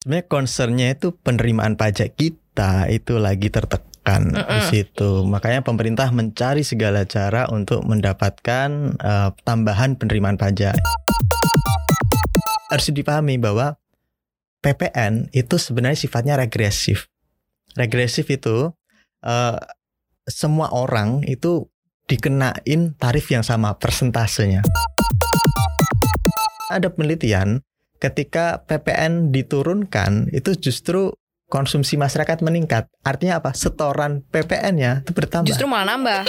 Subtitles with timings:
[0.00, 4.48] Sebenarnya concernnya itu penerimaan pajak kita itu lagi tertekan Mm-mm.
[4.48, 5.28] di situ.
[5.28, 10.72] Makanya pemerintah mencari segala cara untuk mendapatkan eh, tambahan penerimaan pajak.
[12.72, 13.76] Harus dipahami bahwa
[14.64, 17.12] PPN itu sebenarnya sifatnya regresif.
[17.76, 18.72] Regresif itu
[19.20, 19.60] eh,
[20.24, 21.68] semua orang itu
[22.08, 24.64] dikenain tarif yang sama persentasenya.
[26.72, 27.60] Ada penelitian
[28.00, 31.12] ketika PPN diturunkan itu justru
[31.52, 32.88] konsumsi masyarakat meningkat.
[33.04, 33.52] Artinya apa?
[33.52, 35.52] Setoran PPN-nya itu bertambah.
[35.52, 36.24] Justru malah nambah.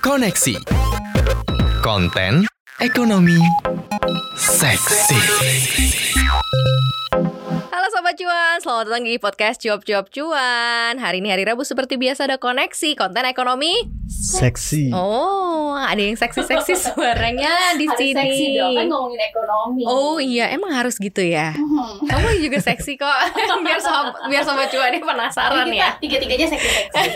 [0.00, 0.56] Koneksi.
[1.84, 2.48] Konten
[2.80, 3.36] ekonomi
[4.34, 5.20] seksi.
[8.16, 12.40] Cuan, selamat datang di podcast Cuap Cuap Cuan Hari ini hari Rabu seperti biasa ada
[12.40, 14.90] koneksi konten ekonomi seksi.
[14.90, 19.82] Oh, ada yang seksi-seksi suaranya di Harus sini seksi dong kan ngomongin ekonomi.
[19.84, 22.06] Oh iya, emang harus gitu ya Mhm.
[22.06, 23.18] Kamu juga seksi kok
[23.60, 27.06] Biar sobat, biar sobat Cuan ini penasaran Jadi ya tiga-tiganya seksi-seksi.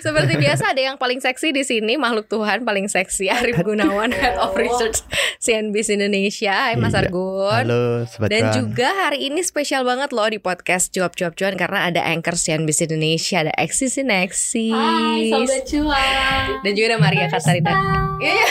[0.00, 4.38] Seperti biasa ada yang paling seksi di sini makhluk Tuhan paling seksi Arif Gunawan Head
[4.38, 5.02] of Research
[5.38, 6.70] CNBC Indonesia.
[6.70, 7.02] Hai Mas Iya.
[7.02, 7.64] Argun.
[7.66, 8.54] Halo sobat Dan Cuan.
[8.54, 12.84] juga hari ini spesial banget loh di podcast Cuap Cuap Cuan karena ada anchor CNBC
[12.92, 14.76] Indonesia, ada Exis in Exis.
[14.76, 16.44] Hai Sobat Cuan.
[16.60, 17.72] Dan juga ada Maria Katarina.
[18.20, 18.44] Iya.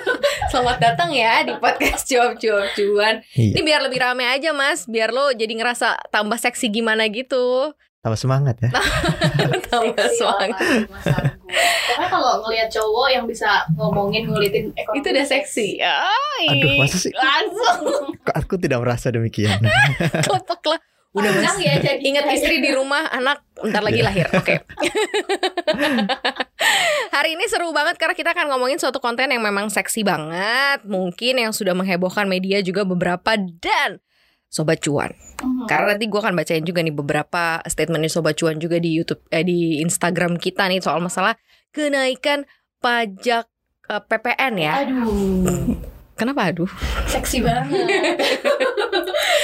[0.52, 3.24] Selamat datang ya di podcast Cuap Cuap Cuan.
[3.32, 7.72] Ini Iya, biar lebih rame aja Mas, biar lo jadi ngerasa tambah seksi gimana gitu.
[7.98, 8.70] Tambah semangat ya.
[9.68, 10.58] tambah semangat.
[11.88, 15.68] Karena kalau ngelihat cowok yang bisa ngomongin ngulitin ekonomi Itu udah seksi.
[15.82, 16.44] Ay.
[16.48, 17.10] Aduh, masa sih?
[17.10, 19.58] Langsung Kok aku tidak merasa demikian.
[20.26, 20.80] kelepek lah.
[21.16, 21.56] Udah mas.
[21.58, 24.06] Ya jadi Ingat istri di rumah, anak bentar lagi Iya.
[24.12, 24.26] lahir.
[24.30, 24.60] Oke.
[27.16, 31.40] Hari ini seru banget karena kita akan ngomongin suatu konten yang memang seksi banget, mungkin
[31.40, 33.98] yang sudah menghebohkan media juga beberapa dan
[34.48, 35.12] Sobat Cuan.
[35.38, 35.64] Mhm.
[35.64, 39.22] Karena nanti gue akan bacain juga nih beberapa statement dari Sobat Cuan juga di YouTube
[39.28, 41.36] eh, di Instagram kita nih soal masalah
[41.68, 43.44] kenaikan pajak
[43.86, 44.72] eh, PPN ya.
[44.82, 45.76] Aduh,
[46.14, 46.66] Kenapa aduh?
[47.06, 47.78] seksi banget.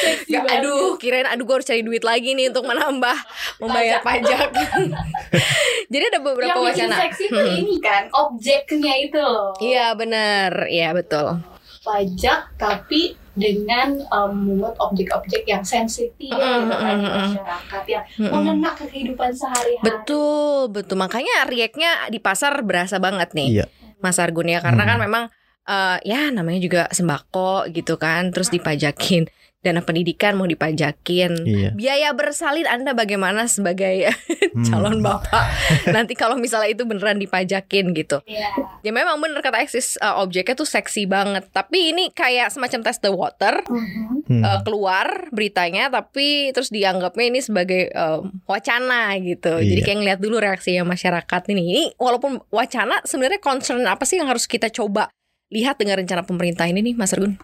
[0.03, 0.59] seksi Gak, banget.
[0.59, 3.15] aduh, kirain aduh gue harus cari duit lagi nih untuk menambah
[3.59, 4.51] membayar pajak.
[5.93, 6.97] Jadi ada beberapa yang wacana.
[6.99, 7.61] seksi tuh Hmm.
[7.61, 9.55] ini kan objeknya itu loh.
[9.57, 11.39] Iya benar, iya betul.
[11.85, 17.19] Pajak tapi dengan um, memungut objek-objek yang sensitif Mm, gitu mm, kan di mm, mm.
[17.19, 18.31] masyarakat yang Mm-mm.
[18.31, 19.83] mengena ke kehidupan sehari-hari.
[19.83, 20.97] Betul, betul.
[20.97, 23.67] Makanya riaknya di pasar berasa banget nih, Iya.
[23.99, 24.63] Mas Argun ya.
[24.63, 24.91] Karena Hmm.
[24.95, 25.25] kan memang
[25.65, 29.25] eh, ya namanya juga sembako gitu kan, terus dipajakin.
[29.65, 31.33] Dana pendidikan mau dipajakin.
[31.43, 31.69] Iya.
[31.73, 34.05] Biaya bersalin Anda bagaimana sebagai
[34.55, 34.63] Hmm.
[34.63, 35.51] calon bapak?
[35.97, 38.23] Nanti kalau misalnya itu beneran dipajakin gitu.
[38.23, 38.55] Iya.
[38.85, 41.51] Ya memang bener kata Eksis uh, objeknya tuh seksi banget.
[41.51, 44.23] Tapi ini kayak semacam test the water Mhm.
[44.25, 44.41] Hmm.
[44.41, 49.59] uh, keluar beritanya tapi terus dianggapnya ini sebagai um, wacana gitu.
[49.59, 49.85] Jadi Iya.
[49.85, 51.63] kayak ngeliat dulu reaksinya masyarakat ini.
[51.65, 55.11] Ini walaupun wacana sebenarnya concern apa sih yang harus kita coba
[55.51, 57.39] lihat dengan rencana pemerintah ini nih Mas Argun?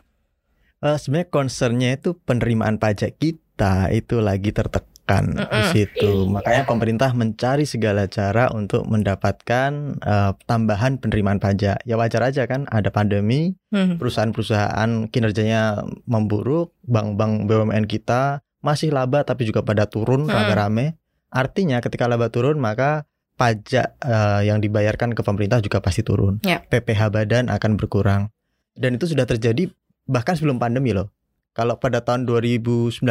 [0.81, 5.69] Eh, sebenarnya concernnya itu penerimaan pajak kita itu lagi tertekan di Mm-mm.
[5.77, 6.09] situ.
[6.25, 6.33] Iya.
[6.33, 9.71] Makanya pemerintah mencari segala cara untuk mendapatkan
[10.01, 11.85] eh, tambahan penerimaan pajak.
[11.85, 14.01] Ya wajar aja kan ada pandemi, Hmm.
[14.01, 20.33] perusahaan-perusahaan kinerjanya memburuk, bank-bank BUMN kita masih laba tapi juga pada turun Hmm.
[20.33, 20.97] rame-rame.
[21.29, 23.05] Artinya ketika laba turun maka
[23.37, 26.41] pajak eh, yang dibayarkan ke pemerintah juga pasti turun.
[26.41, 26.65] Ya.
[26.65, 28.33] PPh badan akan berkurang.
[28.73, 29.69] Dan itu sudah terjadi
[30.06, 31.12] bahkan sebelum pandemi loh.
[31.53, 33.03] Kalau pada tahun 2019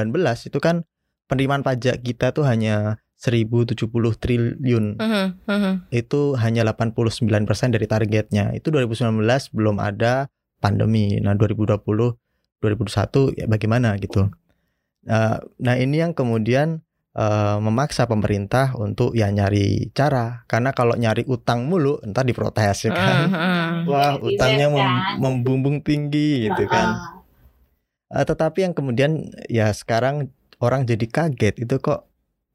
[0.47, 0.87] itu kan
[1.27, 5.73] penerimaan pajak kita tuh hanya 1070 triliun Mhm, mhm.
[5.91, 8.55] itu hanya 89% dari targetnya.
[8.55, 10.31] Itu 2019 belum ada
[10.63, 11.19] pandemi.
[11.19, 12.15] Nah, 2020
[12.63, 14.31] 2021 ya bagaimana gitu.
[15.03, 16.83] Nah, nah ini yang kemudian
[17.15, 22.91] eh, memaksa pemerintah untuk ya nyari cara karena kalau nyari utang mulu entar diprotes ya
[22.93, 23.17] kan.
[23.29, 23.89] Mhm.
[23.89, 25.13] Wah, Netizen utangnya mem- kan.
[25.17, 27.17] membumbung tinggi gitu kan.
[28.09, 32.09] Eh, tetapi yang kemudian ya sekarang orang jadi kaget itu kok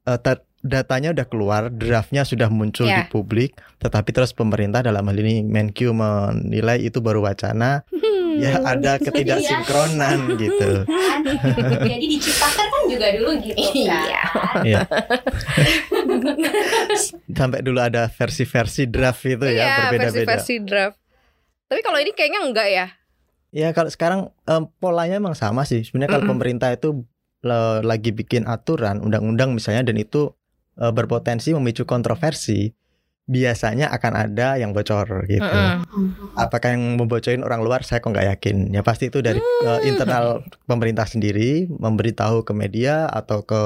[0.07, 3.05] eh, tet- datanya udah keluar, draftnya sudah muncul di Ya.
[3.05, 8.41] publik, tetapi terus pemerintah dalam hal ini Menq menilai itu baru wacana, Hmm.
[8.41, 10.83] ya ada ketidaksinkronan gitu.
[10.83, 11.21] Kan?
[11.93, 13.71] Jadi diciptakan kan juga dulu gitu kan.
[13.77, 14.21] Iya.
[14.65, 14.79] Iya.
[17.29, 20.09] Sampai dulu ada versi-versi draft itu ya Iya, berbeda-beda.
[20.25, 20.97] versi-versi draft.
[21.65, 22.87] Tapi kalau ini kayaknya enggak ya.
[23.51, 25.81] Ya kalau sekarang em, polanya emang sama sih.
[25.81, 26.33] Sebenarnya kalau Mm-mm.
[26.35, 27.05] pemerintah itu
[27.81, 30.33] lagi bikin aturan undang-undang misalnya dan itu
[30.75, 32.69] eh, berpotensi memicu kontroversi,
[33.25, 35.41] biasanya akan ada yang bocor gitu.
[35.41, 35.81] Mm-mm.
[35.81, 36.35] Mhm.
[36.35, 38.69] Apakah yang membocorin orang luar saya kok nggak yakin.
[38.69, 39.67] Ya pasti itu dari Hmm.
[39.67, 43.61] eh, internal pemerintah sendiri memberitahu ke media atau ke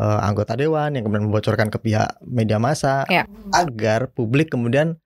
[0.00, 3.28] eh, anggota dewan yang kemudian membocorkan ke pihak media massa Ya.
[3.52, 4.96] agar publik kemudian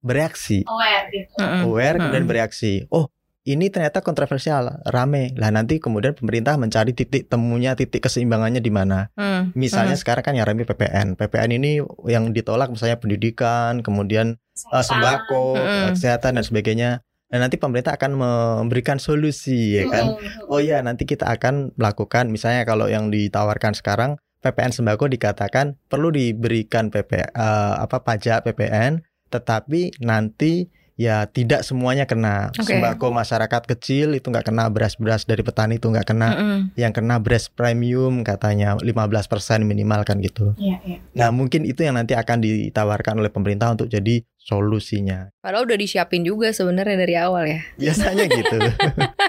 [0.00, 1.60] bereaksi, aware gitu Mm-mm.
[1.68, 2.88] aware kemudian bereaksi.
[2.90, 3.12] Oh,
[3.48, 5.32] ini ternyata kontroversial, rame.
[5.40, 9.08] Lah nanti kemudian pemerintah mencari titik temunya, titik keseimbangannya di mana.
[9.16, 9.56] Mm.
[9.56, 10.02] Misalnya Mm.
[10.04, 11.16] sekarang kan yang rame PPN.
[11.16, 14.36] PPN ini yang ditolak misalnya pendidikan, kemudian
[14.76, 15.96] eh, sembako, Mm-mm.
[15.96, 16.90] kesehatan dan sebagainya.
[17.30, 20.18] Dan nanti pemerintah akan memberikan solusi ya kan.
[20.50, 26.10] Oh ya, nanti kita akan melakukan misalnya kalau yang ditawarkan sekarang PPN sembako dikatakan perlu
[26.12, 30.66] diberikan PP eh, apa pajak PPN tetapi nanti
[31.00, 32.76] ya tidak semuanya kena Oke.
[32.76, 36.58] sembako masyarakat kecil itu nggak kena beras-beras dari petani itu nggak kena Mm-mm.
[36.76, 39.16] yang kena beras premium katanya 15%
[39.64, 40.52] minimal kan gitu.
[40.60, 40.98] Iya, iya.
[41.16, 45.32] Nah, mungkin itu yang nanti akan ditawarkan oleh pemerintah untuk jadi solusinya.
[45.38, 47.60] Padahal udah disiapin juga sebenarnya dari awal ya.
[47.76, 48.56] Biasanya gitu.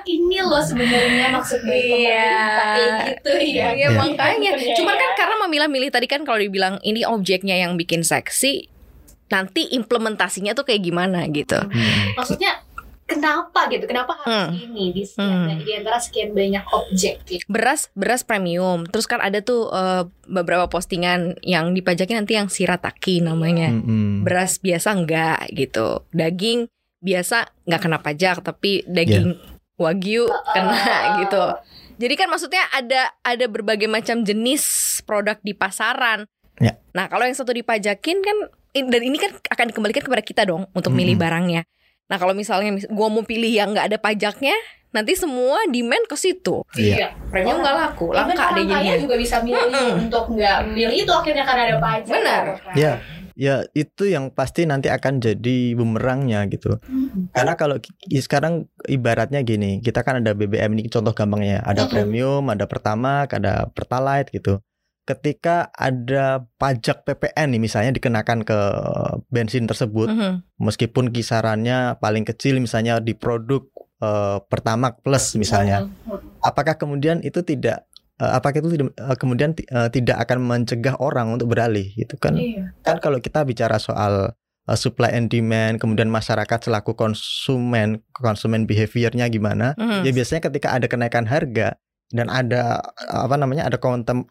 [0.04, 2.36] Ini loh sebenarnya maksud dari Iya.
[2.52, 3.68] kayak gitu ya.
[3.72, 3.88] Iya Iya.
[3.94, 4.52] makanya.
[4.56, 5.02] Iya, Cuman iya.
[5.02, 8.68] kan karena memilah-milih tadi kan kalau dibilang ini objeknya yang bikin seksi,
[9.31, 11.57] nanti implementasinya tuh kayak gimana gitu.
[11.57, 12.13] Hmm.
[12.13, 12.60] maksudnya
[13.07, 14.56] kenapa gitu kenapa harus Hmm.
[14.56, 15.60] ini di sekian Hmm.
[15.60, 18.88] di antara sekian banyak objek gitu Beras beras premium.
[18.88, 23.68] Terus kan ada tuh eh, beberapa postingan yang dipajakin nanti yang shirataki namanya.
[23.68, 24.24] Mm-mm.
[24.24, 26.07] Beras biasa enggak gitu.
[26.16, 26.72] Daging
[27.04, 29.36] biasa nggak kena pajak tapi daging
[29.75, 31.44] wagyu kena Uh, gitu.
[32.00, 34.63] Jadi kan maksudnya ada ada berbagai macam jenis
[35.04, 36.24] produk di pasaran.
[36.63, 36.80] Ya.
[36.94, 38.38] Nah kalau yang satu dipajakin kan
[38.74, 41.24] dan ini kan akan dikembalikan kepada kita dong untuk milih Mm-mm.
[41.24, 41.62] barangnya.
[42.08, 44.56] Nah kalau misalnya mis- gua mau pilih yang nggak ada pajaknya,
[44.90, 46.64] nanti semua demand ke situ.
[46.74, 47.16] Iya.
[47.28, 48.96] Premium nggak laku, langka deh jadinya.
[48.98, 50.04] juga bisa milih Mm-mm.
[50.08, 52.44] untuk nggak milih itu akhirnya karena ada pajak Benar.
[52.62, 52.76] kan?
[52.76, 52.94] Ya.
[53.32, 56.78] Ya, itu yang pasti nanti akan jadi bumerangnya gitu.
[56.84, 57.32] Mm.
[57.32, 61.90] Karena kalau sekarang ibaratnya gini, kita kan ada BBM ini contoh gampangnya, ada Mhm.
[61.90, 64.60] premium, ada Pertamax, ada Pertalite gitu.
[65.12, 68.60] Ketika ada pajak PPN nih misalnya dikenakan ke
[69.28, 70.31] bensin tersebut, Mhm.
[70.58, 73.68] meskipun kisarannya paling kecil misalnya di produk
[74.00, 76.42] eh, Pertamax Plus misalnya, Mm.
[76.42, 77.86] apakah kemudian itu tidak
[78.18, 82.34] eh, apakah itu tidak- eh, kemudian eh, tidak akan mencegah orang untuk beralih gitu kan?
[82.34, 82.74] Iya.
[82.81, 84.34] kan kalau kita bicara soal
[84.66, 89.74] uh, supply and demand, kemudian masyarakat selaku konsumen, konsumen behaviornya gimana?
[89.74, 90.06] Mhm.
[90.06, 91.78] Ya biasanya ketika ada kenaikan harga
[92.12, 93.80] dan ada apa namanya ada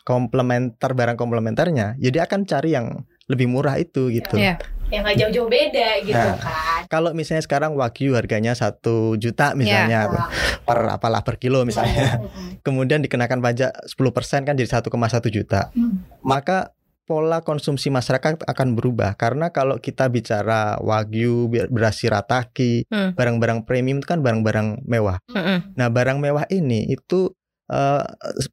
[0.00, 4.36] komplementer barang komplementernya, ya dia akan cari yang lebih murah itu gitu.
[4.36, 4.58] Iya.
[4.90, 6.34] yang nggak jauh-jauh beda gitu Nah.
[6.34, 10.26] kan Kalau misalnya sekarang wagyu harganya satu juta misalnya Wah.
[10.60, 12.58] per apalah per kilo misalnya, Mm-mm.
[12.66, 13.94] kemudian dikenakan pajak 10%
[14.42, 14.90] kan jadi 1,1
[15.30, 15.70] juta.
[15.70, 16.02] Hmm.
[16.20, 16.74] maka
[17.06, 23.14] pola konsumsi masyarakat akan berubah karena kalau kita bicara wagyu, bi- beras shirataki, Hmm.
[23.14, 25.18] barang-barang premium itu kan barang-barang mewah.
[25.26, 25.74] Mhm.
[25.74, 27.30] Nah, barang mewah ini itu
[27.70, 28.04] eh,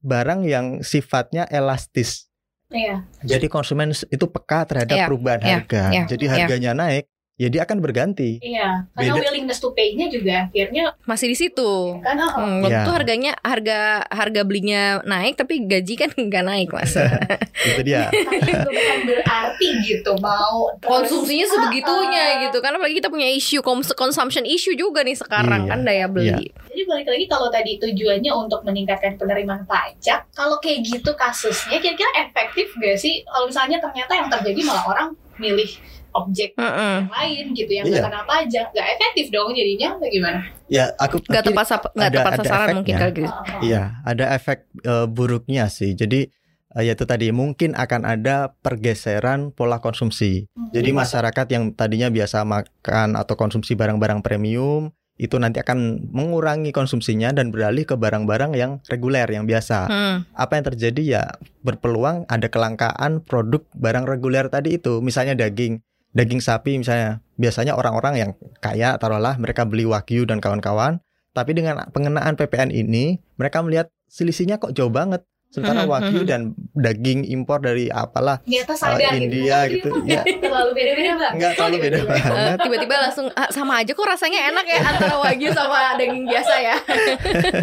[0.06, 2.30] barang yang sifatnya elastis.
[2.68, 3.08] Iya.
[3.24, 5.84] Jadi konsumen itu peka terhadap Iya, perubahan iya, harga.
[5.90, 6.34] iya, Jadi iya.
[6.36, 7.06] harganya naik,
[7.38, 8.42] ya dia akan berganti.
[8.42, 9.22] Iya, karena Beda.
[9.24, 12.02] willingness to pay-nya juga akhirnya Masih di situ.
[12.02, 12.82] kan oh, Hmm, waktu Iya.
[12.82, 16.98] itu harganya harga harga belinya naik tapi gaji kan nggak naik mas.
[17.68, 18.10] itu dia.
[18.28, 22.40] tapi itu bukan berarti gitu mau terus- Konsumsinya sebegitunya ah.
[22.44, 23.62] gitu kan apalagi kita punya isu
[23.94, 26.50] consumption issue juga nih sekarang Iya, kan daya beli.
[26.68, 32.10] Jadi balik lagi kalau tadi tujuannya untuk meningkatkan penerimaan pajak, kalau kayak gitu kasusnya kira-kira
[32.20, 33.22] efektif gak sih?
[33.24, 35.70] Kalau misalnya ternyata yang terjadi malah orang milih
[36.18, 36.96] objek Mm-mm.
[37.06, 40.40] yang lain gitu yang nggak kena pajak, nggak efektif dong jadinya atau gimana?
[40.66, 43.32] Ya, aku Nggak tepat nggak ada- tepat ada sasaran mungkin kali gitu.
[43.62, 45.94] Iya, ada efek eh, buruknya sih.
[45.94, 46.28] Jadi
[46.74, 50.50] eh, yaitu tadi mungkin akan ada pergeseran pola konsumsi.
[50.52, 50.74] Hmm.
[50.74, 57.34] Jadi masyarakat yang tadinya biasa makan atau konsumsi barang-barang premium itu nanti akan mengurangi konsumsinya
[57.34, 59.90] dan beralih ke barang-barang yang reguler yang biasa.
[59.90, 60.16] Hmm.
[60.38, 61.24] Apa yang terjadi ya
[61.66, 65.02] berpeluang ada kelangkaan produk barang reguler tadi itu.
[65.02, 65.82] Misalnya daging,
[66.18, 67.22] daging sapi misalnya.
[67.36, 70.98] Biasanya orang-orang yang kaya taruhlah mereka beli wagyu dan kawan-kawan,
[71.32, 75.22] tapi dengan pengenaan PPN ini mereka melihat selisihnya kok jauh banget.
[75.48, 76.28] Sementara Mhm, wagyu mhm.
[76.28, 76.42] dan
[76.76, 79.96] daging impor dari apalah eh, sadar India gitu.
[80.04, 81.34] Ya, Terlalu beda-beda banget.
[81.40, 82.58] nggak terlalu beda Eh, banget.
[82.60, 86.76] tiba-tiba langsung ah, sama aja kok rasanya enak ya antara wagyu sama daging biasa ya.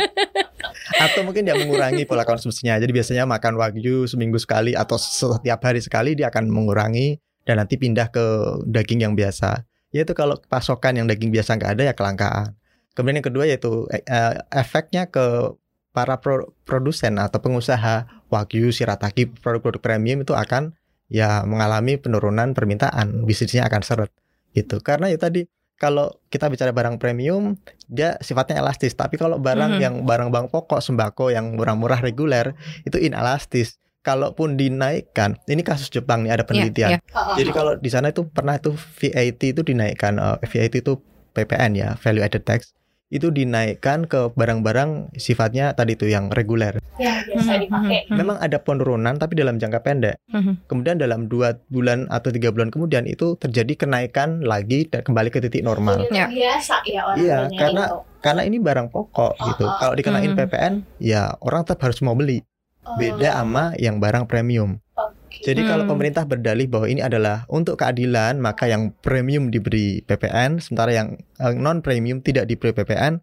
[1.04, 2.78] Atau mungkin dia mengurangi pola konsumsinya.
[2.78, 7.76] Jadi biasanya makan wagyu seminggu sekali atau setiap hari sekali dia akan mengurangi dan nanti
[7.76, 8.24] pindah ke
[8.68, 9.64] daging yang biasa.
[9.94, 12.56] Yaitu kalau pasokan yang daging biasa nggak ada ya kelangkaan.
[12.98, 15.54] Kemudian yang kedua yaitu eh, eh, efeknya ke
[15.94, 20.74] para pro- produsen atau pengusaha wagyu, shirataki, produk-produk premium itu akan
[21.06, 24.10] ya mengalami penurunan permintaan, bisnisnya akan seret
[24.54, 24.82] gitu.
[24.82, 27.58] Karena ya tadi kalau kita bicara barang premium
[27.90, 29.82] dia sifatnya elastis, tapi kalau barang Mhm.
[29.82, 33.78] yang barang-barang pokok sembako yang murah-murah reguler itu inelastis.
[34.04, 36.90] Kalaupun dinaikkan, ini kasus Jepang nih ada penelitian.
[36.90, 36.98] iya.
[37.10, 37.54] Oh, oh, Jadi oh.
[37.54, 41.00] kalau di sana itu pernah itu VAT itu dinaikkan, eh, VAT itu
[41.32, 46.82] PPN ya, value added tax itu dinaikkan ke barang-barang sifatnya tadi itu yang reguler.
[46.94, 47.98] yang biasa Mhm, dipakai.
[48.04, 50.16] mhm, Memang ada penurunan tapi dalam jangka pendek.
[50.64, 55.38] Kemudian dalam dua bulan atau tiga bulan kemudian itu terjadi kenaikan lagi dan kembali ke
[55.40, 56.06] titik normal.
[56.08, 56.26] Ya.
[56.26, 57.98] Biasa ya orang Iya, karena- itu.
[58.20, 59.64] Karena ini barang pokok Oh, gitu.
[59.64, 59.76] oh.
[59.76, 60.32] Kalau dikenain.
[60.32, 62.40] PPN, ya orang tetap harus mau beli.
[62.84, 64.76] Oh, Beda sama yang barang premium.
[64.94, 65.40] oke.
[65.42, 65.92] Jadi kalau Hmm.
[65.96, 71.18] pemerintah berdalih bahwa ini adalah untuk keadilan, maka yang premium diberi PPN, sementara yang
[71.56, 73.18] non premium tidak diberi PPN.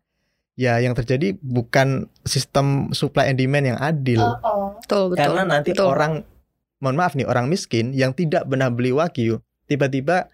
[0.60, 4.20] Ya, yang terjadi bukan sistem supply and demand yang adil.
[4.20, 4.68] Oh, oh.
[4.84, 5.32] Betul, betul.
[5.32, 5.88] Karena nanti betul.
[5.88, 6.14] orang,
[6.84, 10.28] mohon maaf nih, orang miskin yang tidak pernah beli wagyu, tiba-tiba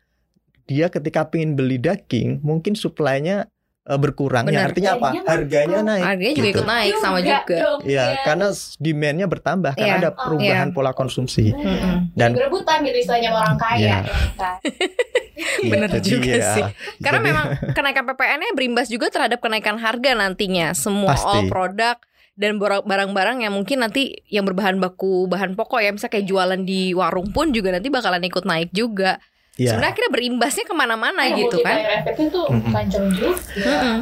[0.66, 3.48] dia ketika pengen beli daging, mungkin supply-nya eh,
[3.90, 4.44] berkurang.
[4.44, 4.54] Benar.
[4.54, 5.08] Yang artinya apa?
[5.08, 6.04] Harganya Harganya naik.
[6.04, 6.54] harganya juga gitu.
[6.54, 7.56] ikut naik sama Juga juga.
[7.58, 8.20] dong, Iya, ya.
[8.22, 10.02] karena demand-nya bertambah karena Iya.
[10.04, 10.76] ada perubahan Iya.
[10.76, 11.46] pola konsumsi.
[11.50, 12.12] Mm-mm.
[12.12, 13.80] Dan- berebutan gitu istilahnya orang kaya.
[13.80, 13.98] Iya.
[14.04, 14.56] ya kan?
[15.72, 16.64] Bener Jadi juga ya, sih.
[17.00, 17.46] Karena jadi- memang
[17.78, 21.30] kenaikan PPN-nya berimbas juga terhadap kenaikan harga nantinya semua Pasti.
[21.30, 21.96] all produk
[22.34, 26.62] dan bar- barang-barang yang mungkin nanti yang berbahan baku bahan pokok ya misalnya kayak jualan
[26.62, 29.18] di warung pun juga nanti bakalan ikut naik juga.
[29.58, 29.74] Ya.
[29.74, 31.76] Sebenarnya akhirnya berimbasnya ke mana-mana Yang gitu kan.
[31.76, 32.72] multiplier efeknya tuh Mm-mm.
[32.72, 33.30] panjang juga.
[33.58, 33.98] Mm-mm.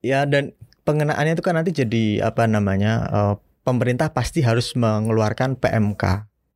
[0.00, 0.44] Ya dan
[0.82, 6.04] pengenaannya itu kan nanti jadi apa namanya eh, pemerintah pasti harus mengeluarkan PMK.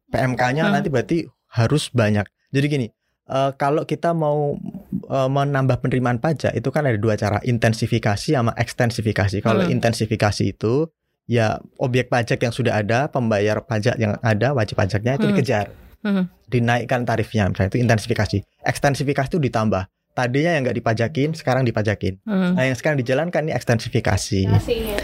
[0.09, 0.75] PMK-nya Hmm.
[0.75, 1.19] nanti berarti
[1.51, 2.25] harus banyak.
[2.51, 2.87] Jadi gini,
[3.27, 4.57] eh, kalau kita mau
[5.05, 9.41] eh, menambah penerimaan pajak itu kan ada dua cara, intensifikasi sama ekstensifikasi.
[9.41, 9.73] Kalau Hmm.
[9.73, 10.89] intensifikasi itu
[11.25, 15.33] ya objek pajak yang sudah ada, pembayar pajak yang ada, wajib pajaknya itu Hmm.
[15.33, 15.67] dikejar.
[16.03, 16.27] Hmm.
[16.51, 18.43] Dinaikkan tarifnya, misalnya itu intensifikasi.
[18.67, 19.87] Ekstensifikasi itu ditambah.
[20.13, 22.21] Tadinya yang nggak dipajakin, sekarang dipajakin.
[22.29, 22.53] Mm.
[22.53, 24.45] Nah, yang sekarang dijalankan ini ekstensifikasi.
[24.45, 25.01] Masih ya.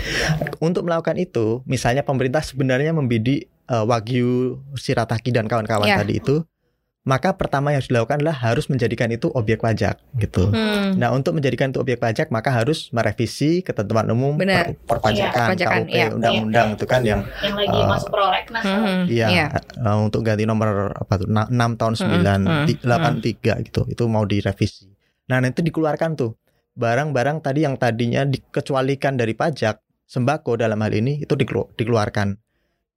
[0.61, 5.97] Untuk melakukan itu, misalnya pemerintah sebenarnya membidik eh, Wagyu, Shirataki dan kawan-kawan Ya.
[6.05, 6.45] tadi itu,
[7.09, 10.53] maka pertama yang harus dilakukan adalah harus menjadikan itu objek pajak gitu.
[10.53, 10.93] Hmm.
[10.95, 14.77] Nah, untuk menjadikan itu objek pajak maka harus merevisi ketentuan umum Benar.
[14.77, 16.07] per- perpajakan, Perpajakan, KUP, iya.
[16.13, 18.61] undang-undang itu kan yang yang lagi Eh, masuk prolegnas.
[18.63, 19.09] Hmm.
[19.09, 19.47] Iya, Iya.
[19.57, 23.89] eh, untuk ganti nomor apa tuh 6 tahun Hmm, 9 hmm, ti- 83 gitu.
[23.89, 24.93] Itu mau direvisi.
[25.27, 26.37] Nah, nanti dikeluarkan tuh
[26.75, 32.37] barang-barang tadi yang tadinya dikecualikan dari pajak sembako dalam hal ini itu dikelu- dikeluarkan.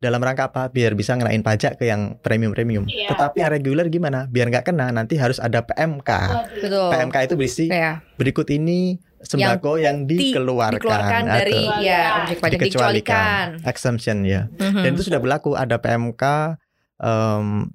[0.01, 0.65] Dalam rangka apa?
[0.67, 2.89] Biar bisa ngenain pajak ke yang premium-premium.
[2.89, 3.13] Iya.
[3.13, 4.25] Tetapi yang reguler gimana?
[4.25, 6.09] Biar nggak kena nanti harus ada PMK.
[6.57, 6.89] Betul.
[6.89, 12.37] PMK itu berisi Ya, berikut ini sembako yang, di- dikeluarkan, dikeluarkan dari atau ya objek
[12.41, 13.45] pajak dikecualikan.
[13.63, 14.49] exemption ya.
[14.51, 14.81] Mhm.
[14.81, 16.57] Dan itu sudah berlaku ada PMK
[16.97, 17.69] em,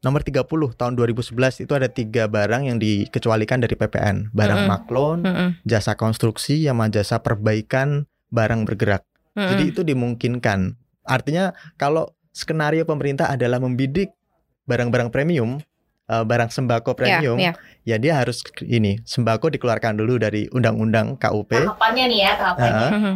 [0.00, 4.32] nomor 30 tahun 2011 itu ada tiga barang yang dikecualikan dari PPN.
[4.32, 4.72] Barang Mm-mm.
[4.72, 5.48] maklon, Mm-mm.
[5.62, 9.04] jasa konstruksi, sama jasa perbaikan barang bergerak.
[9.34, 9.48] Mm-mm.
[9.52, 10.80] Jadi itu dimungkinkan.
[11.04, 14.14] Artinya kalau skenario pemerintah adalah membidik
[14.64, 15.58] barang-barang premium,
[16.06, 21.50] eh, barang sembako premium, Ya, ya dia harus ini sembako dikeluarkan dulu dari undang-undang KUP.
[21.52, 22.88] Tahapannya nih ya, tahapannya.
[22.92, 23.14] Mhm.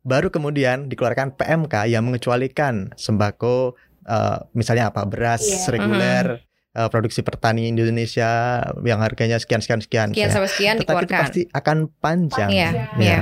[0.00, 3.74] baru kemudian dikeluarkan PMK yang mengecualikan sembako
[4.06, 5.66] eh, misalnya apa beras Iya.
[5.66, 6.26] reguler
[6.70, 11.90] eh, produksi pertani Indonesia yang harganya sekian sekian sekian, Sekian sekian tetapi itu pasti akan
[11.98, 12.86] panjang Iya, Ya.
[12.96, 13.20] iya.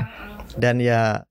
[0.54, 1.24] dan ya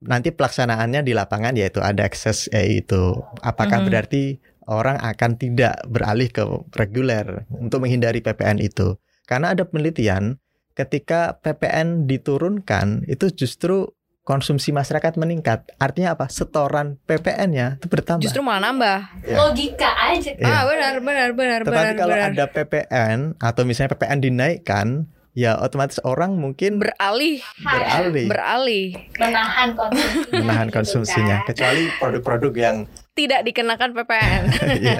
[0.00, 3.86] nanti pelaksanaannya di lapangan yaitu ada akses eh, itu apakah Mhm.
[3.86, 4.22] berarti
[4.64, 6.40] orang akan tidak beralih ke
[6.72, 10.40] reguler untuk menghindari PPN itu karena ada penelitian
[10.72, 18.40] ketika PPN diturunkan itu justru konsumsi masyarakat meningkat artinya apa setoran PPN-nya itu bertambah Justru
[18.40, 18.98] malah nambah.
[19.26, 19.36] Ya.
[19.36, 20.30] Logika aja.
[20.32, 20.44] Iya.
[20.46, 22.30] Ah, benar, benar, benar, tetapi benar, kalau benar.
[22.30, 24.86] ada PPN atau misalnya PPN dinaikkan
[25.30, 28.86] ya otomatis orang mungkin beralih, beralih beralih.
[29.14, 30.30] Menahan konsumsi.
[30.34, 32.76] menahan konsumsinya kecuali produk-produk yang
[33.10, 34.42] Tidak dikenakan PPN.
[34.80, 34.96] Iya.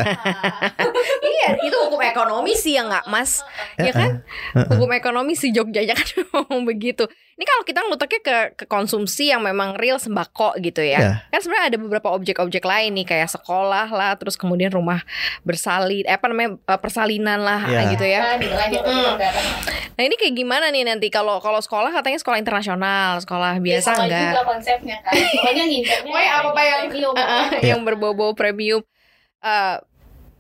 [1.25, 3.41] iya, itu hukum ekonomi sih ya nggak, Mas?
[3.81, 4.27] Ya kan?
[4.77, 7.07] Hukum ekonomi sih Jogjanya kan memang begitu.
[7.41, 11.01] Ini kalau kita ngelutaknya ke, ke konsumsi yang memang real sembako gitu ya.
[11.01, 11.13] Ya.
[11.27, 15.01] Kan sebenarnya ada beberapa objek-objek lain nih kayak sekolah lah, terus kemudian rumah
[15.41, 17.89] bersalin, eh, apa namanya eh, persalinan lah Ya.
[17.89, 18.37] gitu ya.
[18.37, 19.17] Kan, gitu gitu Mm.
[19.97, 24.05] Nah ini kayak gimana nih nanti kalau kalau sekolah katanya sekolah internasional, sekolah biasa sama
[24.05, 24.33] enggak?
[24.33, 25.13] juga konsepnya kan.
[25.17, 27.15] Pokoknya ngincernya apa-apa yang- premium.
[27.57, 27.73] Iya.
[27.73, 28.85] yang berbau-bau premium
[29.41, 29.77] Eh,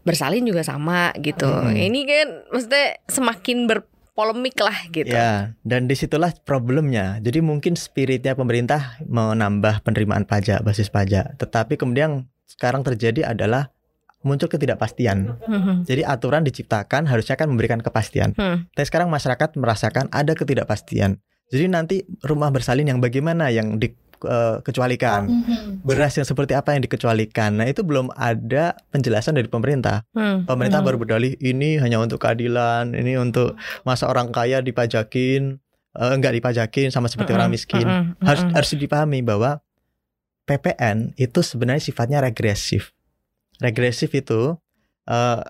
[0.00, 1.48] bersalin juga sama gitu.
[1.48, 1.72] Mm-mm.
[1.72, 3.64] Ini kan maksudnya semakin
[4.20, 5.08] berpolemik lah gitu.
[5.08, 7.16] Ya, dan di situlah problemnya.
[7.24, 11.40] Jadi mungkin spiritnya pemerintah menambah penerimaan pajak, basis pajak.
[11.40, 13.72] Tetapi kemudian sekarang terjadi adalah
[14.20, 15.40] muncul ketidakpastian.
[15.40, 15.88] Mhm.
[15.88, 18.36] Jadi aturan diciptakan harusnya kan memberikan kepastian.
[18.36, 18.68] Hmm.
[18.76, 21.16] Tapi sekarang masyarakat merasakan ada ketidakpastian.
[21.48, 23.80] Jadi nanti rumah bersalin yang bagaimana yang
[24.20, 25.22] dikecualikan?
[25.28, 25.82] Mhm.
[25.82, 27.56] Beras yang seperti apa yang dikecualikan?
[27.56, 30.04] Nah itu belum ada penjelasan dari pemerintah.
[30.12, 30.44] Hmm.
[30.44, 30.88] Pemerintah Hmm.
[30.92, 35.56] baru berdalih ini hanya untuk keadilan, ini untuk masa orang kaya dipajakin,
[35.96, 37.86] eh, enggak dipajakin sama seperti orang Mm-mm, miskin.
[37.86, 39.64] mm-mm, Harus harus dipahami bahwa
[40.44, 42.92] PPN itu sebenarnya sifatnya regresif.
[43.60, 44.56] Regresif itu
[45.08, 45.42] eh,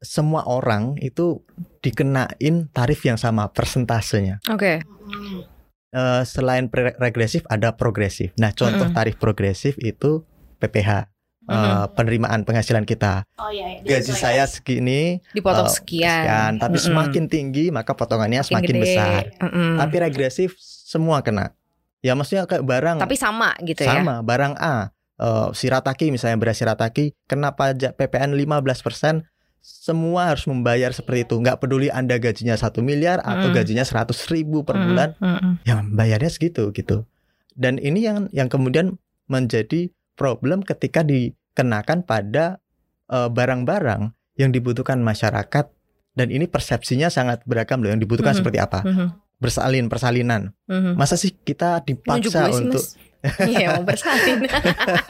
[0.00, 1.44] semua orang itu
[1.84, 4.40] dikenain tarif yang sama persentasenya.
[4.48, 4.80] Oke.
[4.80, 5.49] Mhm.
[5.90, 8.30] Eh, selain pre- regresif ada progresif.
[8.36, 8.94] Nah contoh Mm-mm.
[8.94, 10.22] tarif progresif itu
[10.56, 11.10] PPH.
[11.42, 11.98] eh, Mm-mm.
[11.98, 13.82] penerimaan penghasilan kita Oh iya, iya.
[13.82, 16.22] gaji saya segini Dipotong eh, sekian.
[16.22, 16.86] sekian, tapi Mm-mm.
[16.86, 18.84] semakin tinggi maka potongannya Makin semakin gede.
[18.86, 19.22] besar.
[19.40, 19.74] Mm-mm.
[19.76, 21.58] Tapi regresif semua kena.
[21.98, 23.98] Ya maksudnya kayak barang Tapi sama gitu ya.
[23.98, 29.26] sama, barang A, eh, shirataki misalnya beras shirataki kena pajak PPN 15%,
[29.60, 31.36] semua harus membayar seperti itu.
[31.36, 33.54] Nggak peduli Anda gajinya satu miliar atau Mm.
[33.54, 35.52] gajinya 100 ribu per Mm-mm, bulan, mm-mm.
[35.62, 37.04] ya bayarnya segitu gitu.
[37.52, 42.58] Dan ini yang yang kemudian menjadi problem ketika dikenakan pada
[43.06, 45.66] eh, barang-barang yang dibutuhkan masyarakat
[46.12, 48.38] dan ini persepsinya sangat beragam loh yang dibutuhkan Mhm.
[48.38, 50.94] seperti apa Mhm, bersalin persalinan mhm.
[50.94, 52.94] masa sih kita dipaksa untuk Mas.
[53.20, 54.48] Iya mau bersalin.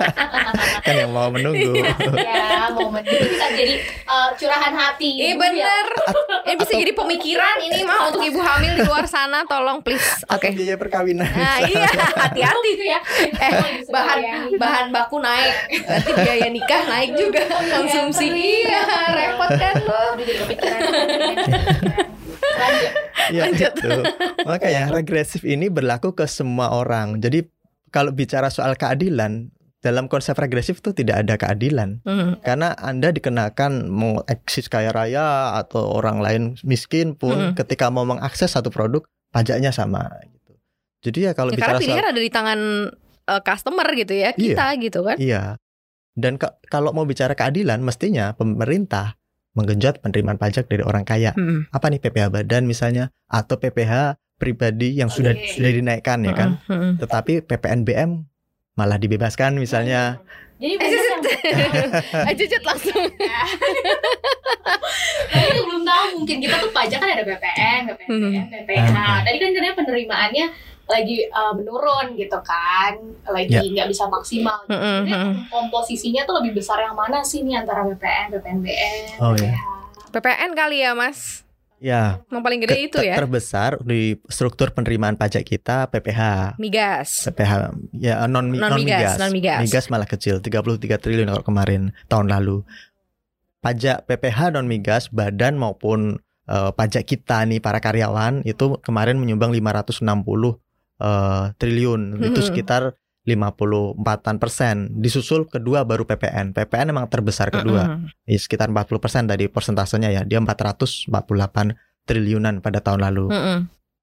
[0.87, 1.95] kan yang mau menunggu ya
[2.73, 5.47] momen itu bisa jadi eh, curahan hati Iya Ibu ya.
[5.47, 5.87] bener.
[6.43, 10.27] Ini bisa atau- jadi pemikiran ini mah untuk ibu hamil di luar sana tolong please.
[10.27, 10.51] Oke.
[10.51, 11.87] biaya perkawinan Nah iya
[12.19, 12.99] hati-hati gitu ya
[13.47, 13.53] Eh
[13.87, 14.19] bahan
[14.59, 18.27] bahan baku naik nanti biaya nikah naik juga konsumsi.
[18.27, 18.83] Iya
[19.15, 19.99] repot kan lo.
[20.11, 20.81] Udah jadi kepikiran
[22.51, 22.93] lanjut
[23.31, 23.73] ya Lanjut.
[23.73, 23.91] itu
[24.43, 27.47] makanya regresif ini berlaku ke semua orang jadi
[27.91, 32.37] kalau bicara soal keadilan dalam konsep regresif itu tidak ada keadilan Hmm.
[32.39, 37.55] karena anda dikenakan mau eksis kaya raya atau orang lain miskin pun Mm.
[37.55, 40.53] ketika mau mengakses satu produk pajaknya sama gitu
[41.01, 42.61] jadi ya kalau Ya, karena bicara soal pilihan ada di tangan
[43.23, 45.17] eh, customer gitu ya kita gitu kan.
[45.17, 45.43] Iya.
[46.13, 49.15] Dan ka- kalau mau bicara keadilan, mestinya pemerintah
[49.51, 51.31] menggenjot penerimaan pajak dari orang kaya.
[51.33, 51.65] Hmm.
[51.69, 55.53] Apa nih PPh badan misalnya atau PPh pribadi yang sudah Oke.
[55.53, 56.51] sudah dinaikkan ya kan.
[56.65, 56.93] Hmm, hmm.
[56.99, 58.25] Tetapi PPNBM
[58.73, 60.25] malah dibebaskan misalnya.
[60.57, 61.21] jadi Eh, banyak yang
[62.25, 63.05] Eh, langsung.
[65.31, 68.93] Tadi tuh belum tahu mungkin kita tuh pajak kan ada BPN, BPN, BPH.
[68.93, 69.21] Hmm.
[69.23, 70.47] Tadi kan katanya penerimaannya
[70.85, 73.63] lagi uh, menurun gitu kan, lagi Ya.
[73.63, 74.59] nggak bisa maksimal.
[74.67, 75.35] Hmm, hmm, Sebenarnya hmm.
[75.49, 79.55] komposisinya tuh lebih besar yang mana sih nih antara BPN, BPNBM, Oh, ya.
[79.55, 79.63] BPH?
[80.11, 81.47] PPN kali ya mas.
[81.81, 83.17] Ya, Yang paling gede ke- itu ya.
[83.17, 86.55] terbesar di struktur penerimaan pajak kita PPh.
[86.55, 87.25] Migas.
[87.25, 87.53] PPh
[87.97, 89.19] ya non non Non-migas, migas.
[89.19, 89.61] non-migas.
[89.61, 90.61] Migas malah kecil 33
[90.95, 92.61] triliun kalau kemarin tahun lalu.
[93.59, 99.49] Pajak PPh non migas badan maupun eh, pajak kita nih para karyawan itu kemarin menyumbang
[99.51, 100.61] 560
[100.99, 102.01] eh, triliun.
[102.23, 102.47] Itu Mhm.
[102.47, 102.83] sekitar
[103.23, 104.77] 54-an persen.
[104.95, 106.53] Disusul kedua baru PPN.
[106.53, 107.97] PPN memang terbesar kedua.
[107.97, 110.23] Hmm, Ya, sekitar 40 persen tadi persentasenya ya.
[110.23, 113.29] Dia 448 triliunan pada tahun lalu.
[113.29, 113.61] hmm.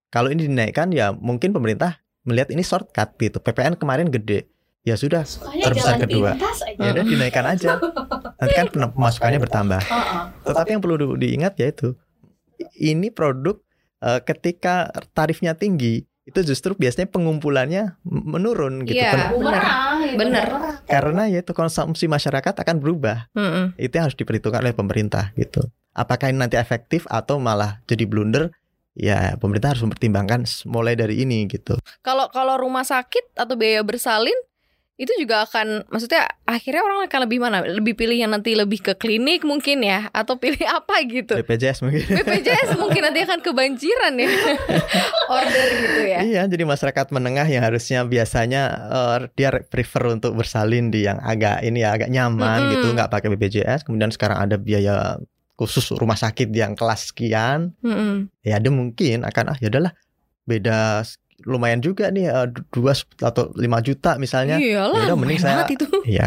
[0.07, 3.37] Kalau ini dinaikkan ya mungkin pemerintah melihat ini shortcut gitu.
[3.37, 4.47] PPN kemarin gede.
[4.81, 6.29] Ya sudah, Sukanya Terbesar jalan kedua.
[6.31, 6.47] aja.
[6.79, 7.69] ya udah dinaikkan aja.
[8.39, 9.81] Nanti kan pemasukannya bertambah.
[9.83, 10.21] Heeh.
[10.47, 11.99] Tetapi yang perlu di- diingat yaitu
[12.73, 13.59] ini produk
[13.99, 18.99] eh, ketika tarifnya tinggi itu justru biasanya pengumpulannya menurun gitu.
[18.99, 19.15] Iya.
[19.15, 19.63] Pen- bener.
[19.63, 20.47] Murah, ya, Bener.
[20.51, 20.75] murah.
[20.83, 23.31] Karena yaitu konsumsi masyarakat akan berubah.
[23.31, 23.65] Hmm, hmm.
[23.79, 25.63] Itu yang harus diperhitungkan oleh pemerintah gitu.
[25.95, 28.51] Apakah ini nanti efektif atau malah jadi blunder?
[28.97, 31.79] Ya pemerintah harus mempertimbangkan mulai dari ini gitu.
[32.03, 34.35] Kalau kalau rumah sakit atau biaya bersalin
[34.97, 37.61] itu juga akan maksudnya akhirnya orang akan lebih mana?
[37.61, 41.37] Lebih pilih yang nanti lebih ke klinik mungkin ya atau pilih apa gitu.
[41.37, 42.01] BPJS mungkin.
[42.01, 44.29] BPJS mungkin nanti akan kebanjiran ya
[45.37, 46.19] order gitu ya.
[46.25, 51.21] Iya, jadi masyarakat menengah yang harusnya biasanya eh, dia re- prefer untuk bersalin di yang
[51.21, 52.71] agak ini ya agak nyaman Mm-mm.
[52.73, 53.85] gitu, nggak pakai BPJS.
[53.85, 55.21] Kemudian sekarang ada biaya
[55.57, 58.33] khusus rumah sakit yang kelas sekian, Mm-mm.
[58.41, 59.93] ya ada mungkin akan ah ya udahlah
[60.47, 61.05] beda
[61.43, 64.57] lumayan juga nih eh, du- dua atau lima juta misalnya.
[64.57, 65.85] Iyalah, Yaudah, mending lumayan saya- itu.
[66.17, 66.25] Ya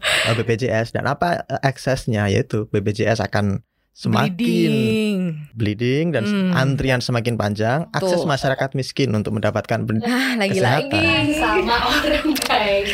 [0.00, 3.60] eh, BPJS dan apa eh, aksesnya yaitu BPJS akan
[3.92, 5.18] semakin Bleeding.
[5.52, 6.56] bleeding dan Hmm.
[6.56, 8.24] antrian semakin panjang, akses Tuh.
[8.24, 12.86] masyarakat miskin untuk mendapatkan ben- Ah, lagi-lagi sama orang baik.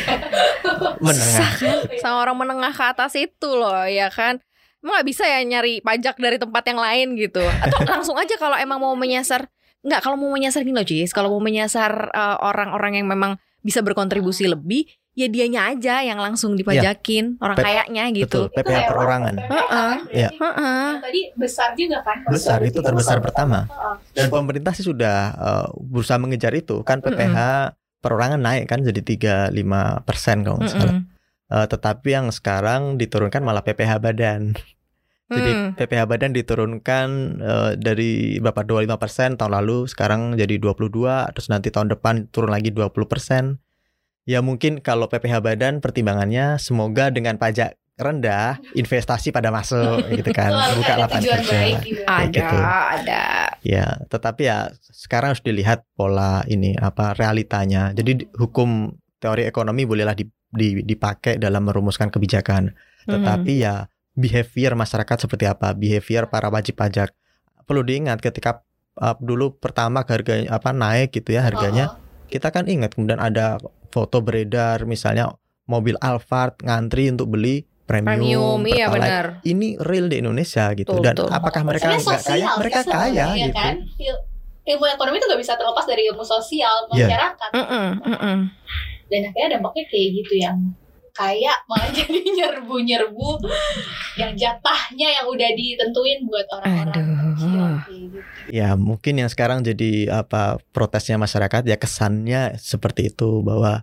[0.99, 1.49] menengah.
[1.97, 4.41] sama orang menengah ke atas itu loh ya kan
[4.77, 8.55] emang nggak bisa ya nyari pajak dari tempat yang lain gitu atau langsung aja kalau
[8.55, 9.47] emang mau menyasar
[9.87, 13.79] nggak kalau mau menyasar gini loh Jis kalau mau menyasar eh, orang-orang yang memang bisa
[13.79, 14.83] berkontribusi lebih
[15.17, 18.53] ya dianya aja yang langsung dipajakin orang P- kayaknya gitu.
[18.53, 19.33] Betul, PPh perorangan.
[19.33, 19.95] Heeh.
[20.13, 20.29] Iya.
[20.29, 20.85] Heeh.
[20.93, 22.17] Yang tadi besar juga kan?
[22.29, 23.65] Besar itu terbesar pertama.
[23.65, 23.95] Heeh.
[24.13, 27.37] Dan pemerintah sih sudah uh, berusaha mengejar itu kan PPh
[27.97, 30.93] perorangan naik kan jadi 35 persen kalau nggak salah.
[31.01, 31.15] Mm-mm.
[31.49, 34.53] Uh, tetapi yang sekarang diturunkan malah PPh badan.
[35.27, 35.69] Jadi Hmm.
[35.75, 40.87] PPh badan diturunkan uh, dari berapa 25 persen tahun lalu sekarang jadi 22
[41.31, 43.59] terus nanti tahun depan turun lagi 20 persen.
[44.23, 50.53] Ya mungkin kalau PPh badan pertimbangannya semoga dengan pajak rendah investasi pada masuk gitu kan
[50.73, 51.43] buka lapangan kerja.
[51.43, 51.49] gitu.
[51.49, 52.57] Kayak Ada, gitu.
[52.61, 53.23] ada.
[53.65, 57.91] Ya, tetapi ya sekarang harus dilihat pola ini apa realitanya.
[57.91, 62.71] Jadi di- hukum teori ekonomi bolehlah di- di- dipakai dalam merumuskan kebijakan.
[63.03, 67.13] Tetapi ya behavior masyarakat seperti apa, behavior para wajib pajak.
[67.63, 68.65] Perlu diingat ketika
[68.97, 72.33] uh, dulu pertama harga apa naik gitu ya harganya, Heeh.
[72.33, 73.61] kita kan ingat kemudian ada
[73.93, 75.37] foto beredar misalnya
[75.69, 78.99] mobil Alphard ngantri untuk beli premium, Premium, iya Pertalite.
[79.07, 79.25] benar.
[79.45, 80.91] Ini real di Indonesia gitu.
[80.91, 81.29] Betul, Dan betul.
[81.31, 82.45] apakah mereka nggak kaya?
[82.59, 83.55] Mereka kan kaya sebenarnya, gitu.
[83.55, 83.75] kan?
[84.01, 84.23] Il-
[84.67, 87.07] Ilmu ekonomi itu nggak bisa terlepas dari ilmu sosial Iya.
[87.07, 87.49] masyarakat.
[87.55, 88.37] Mm-mm, mm-mm.
[89.07, 90.57] Dan akhirnya dampaknya kayak gitu yang
[91.17, 93.41] kaya malah jadi nyerbu-nyerbu
[94.21, 97.57] yang jatahnya yang udah ditentuin buat orang-orang kecil
[97.89, 98.19] gitu.
[98.53, 103.81] Ya mungkin yang sekarang jadi apa protesnya masyarakat ya kesannya seperti itu bahwa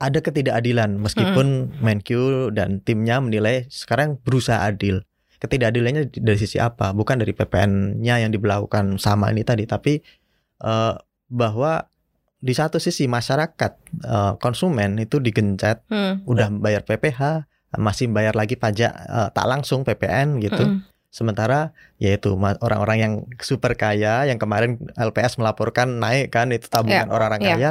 [0.00, 5.04] ada ketidakadilan meskipun Menkyu dan timnya menilai sekarang berusaha adil.
[5.40, 6.92] Ketidakadilannya dari sisi apa?
[6.96, 10.00] Bukan dari PPN-nya yang diberlakukan sama ini tadi, tapi
[10.60, 10.94] eh,
[11.28, 11.89] bahwa
[12.40, 13.72] di satu sisi masyarakat
[14.04, 17.44] eh, konsumen itu digencet, Hmm, udah bayar PPh,
[17.76, 20.64] masih bayar lagi pajak eh, tak langsung PPN gitu.
[20.64, 20.88] mm-mm.
[21.10, 27.42] Sementara yaitu orang-orang yang super kaya yang kemarin LPS melaporkan naik kan itu tabungan orang-orang
[27.42, 27.50] iya.
[27.54, 27.70] kaya.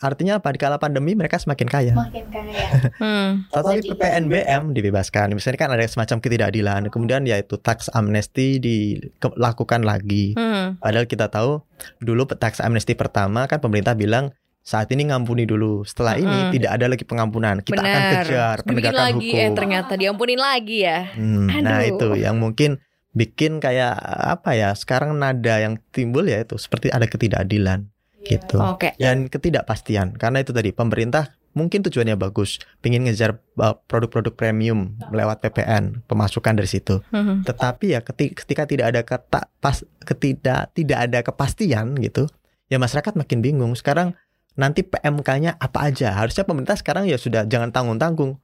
[0.00, 0.48] Artinya apa?
[0.50, 1.92] Di kala pandemi mereka semakin kaya.
[1.92, 2.64] Makin kaya.
[3.00, 3.48] Hmm.
[3.48, 3.96] Tetapi Wajib.
[3.96, 5.32] PPNBM dibebaskan.
[5.32, 6.88] Misalnya kan ada semacam ketidakadilan.
[6.88, 10.36] Kemudian yaitu tax amnesty dilakukan lagi.
[10.36, 10.76] Hmm.
[10.80, 11.60] Padahal kita tahu
[12.00, 15.82] dulu tax amnesty pertama kan pemerintah bilang saat ini ngampuni dulu.
[15.88, 16.52] Setelah ini Mm-mm.
[16.52, 17.56] tidak ada lagi pengampunan.
[17.64, 18.12] Kita akan Benar.
[18.24, 19.40] kejar penegakan lagi hukum.
[19.40, 20.98] eh ternyata diampunin lagi ya.
[21.16, 22.78] Hmm, nah itu yang mungkin
[23.10, 27.88] bikin kayak apa ya sekarang nada yang timbul ya itu seperti ada ketidakadilan.
[28.24, 28.58] Gitu.
[28.60, 28.92] Oke.
[29.00, 35.42] dan ketidakpastian karena itu tadi pemerintah mungkin tujuannya bagus pingin ngejar uh, produk-produk premium lewat
[35.42, 37.02] PPN pemasukan dari situ.
[37.10, 37.42] Hmm.
[37.42, 42.30] tetapi ya keti- ketika tidak ada kata pas ketidak tidak ada kepastian gitu
[42.70, 43.74] ya masyarakat makin bingung.
[43.74, 44.14] Sekarang
[44.54, 46.14] nanti PMK-nya apa aja?
[46.14, 48.38] Harusnya pemerintah sekarang ya sudah jangan tanggung-tanggung.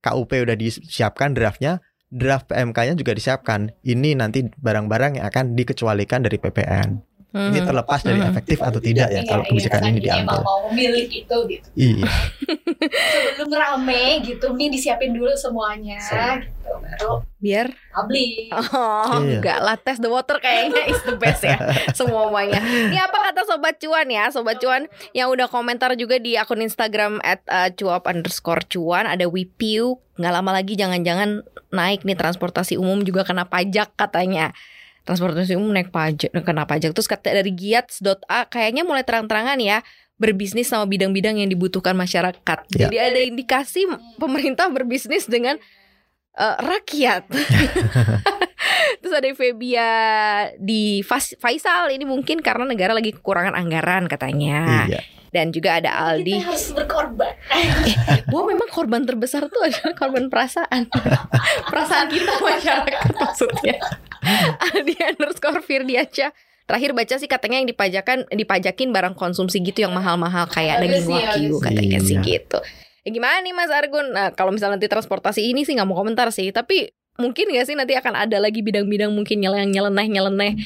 [0.00, 1.80] KUP udah disiapkan draftnya
[2.12, 3.72] draft PMK-nya juga disiapkan.
[3.80, 7.68] Ini nanti barang-barang yang akan dikecualikan dari PPN ini Hmm.
[7.68, 8.28] terlepas dari Hmm.
[8.28, 11.68] efektif atau tidak ya Iya, kalau iya, kebijakan ini saking diambil mau memilih itu gitu.
[11.74, 12.06] iya
[13.30, 16.48] Sebelum rame gitu, ini disiapin dulu semuanya gitu.
[16.64, 18.52] Baru Biar publish.
[18.52, 19.38] Oh, Iya.
[19.38, 21.56] enggak lah test the water kayaknya is the best ya
[21.98, 22.60] semuanya.
[22.60, 27.18] Ini apa kata sobat cuan ya, sobat cuan yang udah komentar juga di akun Instagram
[27.20, 31.40] at uh, cuap underscore cuan ada Wipiu nggak lama lagi jangan-jangan
[31.70, 34.52] naik nih transportasi umum juga kena pajak katanya.
[35.04, 36.92] Transportasi umum naik pajak, kena pajak.
[36.92, 39.80] Terus kata dari giats.a kayaknya mulai terang-terangan ya
[40.20, 42.58] berbisnis sama bidang-bidang yang dibutuhkan masyarakat.
[42.76, 42.86] Ya.
[42.86, 43.88] Jadi ada indikasi
[44.20, 45.56] pemerintah berbisnis dengan
[46.36, 47.24] eh, rakyat.
[49.00, 49.90] Terus ada Febia
[50.60, 51.00] di
[51.40, 54.84] Faisal ini mungkin karena negara lagi kekurangan anggaran katanya.
[54.84, 56.42] iya Dan juga ada Aldi.
[56.42, 57.32] Kita harus berkorban.
[58.26, 60.90] Gue memang korban terbesar tuh adalah korban perasaan.
[61.72, 63.78] perasaan kita masyarakat maksudnya.
[64.66, 66.32] Aldi underscore Firdiaca.
[66.64, 71.02] Terakhir baca sih katanya yang dipajakan dipajakin barang konsumsi gitu yang mahal-mahal kayak Bagus daging
[71.02, 71.62] sih, wagyu bagus.
[71.66, 72.22] katanya sih Iya.
[72.22, 72.58] gitu.
[73.00, 74.06] Ya gimana nih Mas Argun?
[74.12, 77.74] Nah, kalau misalnya nanti transportasi ini sih nggak mau komentar sih, tapi mungkin gak sih
[77.74, 80.56] nanti akan ada lagi bidang-bidang mungkin yang nyeleneh-nyeleneh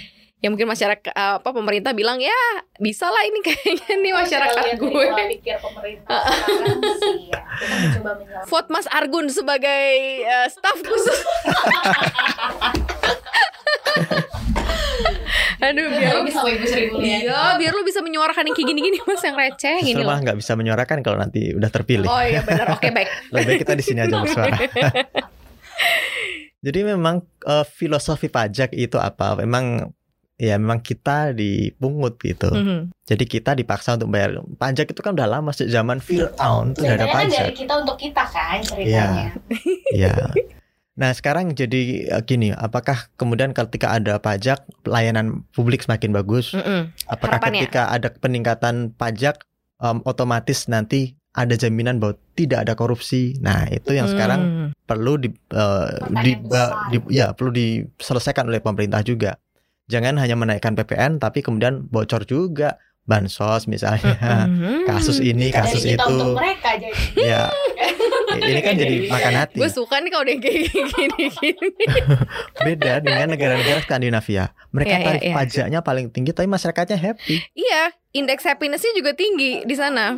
[0.44, 2.36] yang mungkin masyarakat apa pemerintah bilang ya
[2.76, 5.06] bisa lah ini kayaknya nih masyarakat gue.
[5.40, 7.40] pikir pemerintah sekarang sih ya.
[7.64, 8.44] Kita.
[8.44, 9.88] Vote Mas Argun sebagai
[10.20, 11.20] eh, staf khusus.
[15.64, 17.24] Aduh biar Biar bisa ibu Sri Mulyani.
[17.24, 20.52] Iya, biar lu bisa menyuarakan yang kayak gini-gini mas yang receh gini malah nggak bisa
[20.60, 23.08] menyuarakan kalau nanti udah terpilih Oh iya benar, oke baik.
[23.32, 24.60] lebih baik kita di sini aja bersuara
[26.68, 29.40] Jadi memang eh, filosofi pajak itu apa?
[29.40, 29.88] Memang
[30.36, 32.48] ya memang kita dipungut gitu.
[32.48, 32.90] Mhm.
[33.04, 36.94] Jadi kita dipaksa untuk bayar pajak itu kan udah lama sejak zaman Fir'aun itu udah
[36.94, 37.40] ada Ceritanya kan pajak.
[37.40, 39.28] dari kita untuk kita kan ceritanya.
[39.90, 40.14] Iya.
[40.94, 46.50] Nah sekarang jadi eh, gini, apakah kemudian ketika ada pajak pelayanan publik semakin bagus?
[46.52, 46.94] Mm-mm.
[47.04, 47.60] Apakah Harapannya?
[47.62, 49.42] ketika ada peningkatan pajak
[49.76, 53.34] em, otomatis nanti ada jaminan bahwa tidak ada korupsi.
[53.38, 54.68] Nah, itu yang sekarang Hmm.
[54.80, 55.88] perlu di, eh,
[56.22, 56.70] di, besar.
[56.88, 59.34] di- ya perlu diselesaikan oleh pemerintah juga.
[59.84, 64.48] Jangan hanya menaikkan PPN tapi kemudian bocor juga bansos misalnya.
[64.48, 64.88] Mhm.
[64.88, 66.00] Kasus ini, kasus itu.
[66.00, 67.42] untuk mereka jadi Ya,
[68.40, 69.58] ini kan jadi makan hati.
[69.60, 71.26] Gue suka nih kalau udah kayak gini-gini.
[72.64, 74.56] Beda dengan negara-negara Skandinavia.
[74.72, 75.34] Mereka Iya, iya, tarif iya.
[75.36, 77.36] pajaknya paling tinggi tapi masyarakatnya happy.
[77.52, 80.14] Iya, indeks happinessnya juga tinggi di sana.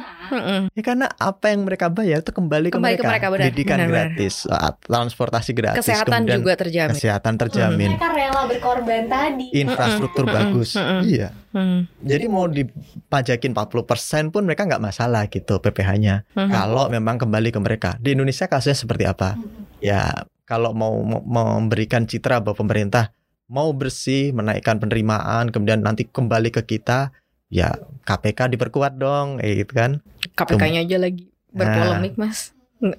[0.70, 3.26] Ya karena apa yang mereka bayar itu kembali, Kembali ke ke mereka, mereka.
[3.26, 4.06] benar, Pendidikan benar-benar.
[4.12, 6.92] gratis, eh, transportasi gratis, Kesehatan kemudian juga terjamin.
[6.92, 9.46] kesehatan terjamin, mereka rela berkorban tadi.
[9.50, 10.76] infrastruktur bagus.
[11.02, 11.32] Iya.
[11.50, 11.88] Hmm.
[11.98, 16.28] Jadi mau dipajakin 40% pun mereka nggak masalah gitu PPh-nya.
[16.30, 16.52] Mhm.
[16.52, 17.90] Kalau memang kembali ke mereka.
[17.96, 19.40] Di Indonesia kasusnya seperti apa?
[19.78, 20.12] Ya
[20.44, 23.08] kalau mau mau memberikan citra bahwa pemerintah
[23.46, 27.14] mau bersih, menaikkan penerimaan, kemudian nanti kembali ke kita,
[27.48, 30.02] ya KPK diperkuat dong, eh, gitu kan?
[30.34, 32.28] KPK-nya aja lagi berpolemik, Nah.
[32.28, 32.52] Mas.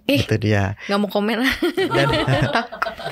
[0.09, 0.73] Ih, Itu dia.
[0.89, 1.53] nggak mau komen lah.
[1.85, 2.07] Dan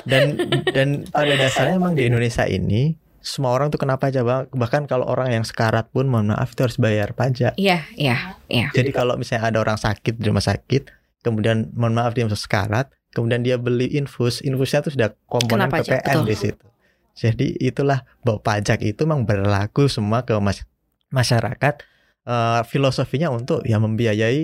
[0.04, 0.22] dan
[0.66, 4.50] dan pada dasarnya emang di Indonesia ini semua orang tuh kenapa aja bang?
[4.50, 7.54] Bahkan kalau orang yang sekarat pun mohon maaf itu harus bayar pajak.
[7.54, 8.70] Iya, iya, iya.
[8.70, 10.90] Jadi kalau misalnya ada orang sakit di rumah sakit,
[11.22, 15.74] kemudian mohon maaf dia masuk sekarat, kemudian dia beli infus, infusnya tuh sudah komponen Kena
[15.74, 16.26] pajak, PPN betul.
[16.26, 16.64] di situ.
[17.16, 20.66] Jadi itulah bahwa pajak itu memang berlaku semua ke mas-
[21.10, 21.74] masyarakat.
[22.26, 24.40] Eh, filosofinya untuk ya membiayai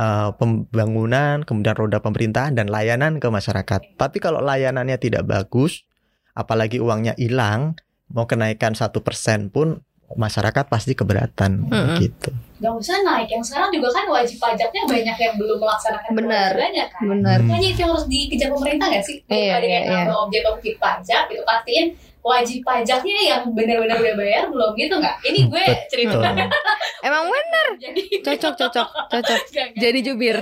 [0.00, 3.94] eh, pembangunan, kemudian roda pemerintahan dan layanan ke masyarakat.
[3.94, 5.86] Tapi kalau layanannya tidak bagus,
[6.34, 7.78] apalagi uangnya hilang,
[8.10, 9.86] mau kenaikan satu persen pun
[10.18, 11.98] masyarakat pasti keberatan Mm-mm.
[12.02, 12.30] gitu.
[12.60, 13.30] Gak usah naik.
[13.30, 16.50] Yang sekarang juga kan wajib pajaknya banyak yang belum melaksanakan Benar.
[16.52, 17.02] kewajibannya kan.
[17.08, 17.38] Benar.
[17.40, 17.48] Hmm.
[17.48, 19.16] Makanya itu yang harus dikejar pemerintah gak sih?
[19.30, 20.14] Iya, Ada iya, yang iya.
[20.18, 21.86] objek-objek pajak gitu pastiin
[22.20, 25.16] wajib pajaknya yang benar-benar udah bayar belum gitu nggak?
[25.24, 26.20] Ini gue cerita.
[27.08, 27.68] Emang bener.
[27.84, 29.40] jadi Cocok, cocok, cocok.
[29.80, 30.38] Jadi jubir.